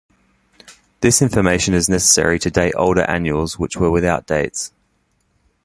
[1.01, 4.73] This information is necessary to date older annuals which were without dates.